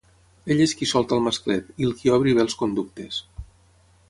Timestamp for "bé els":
2.39-2.57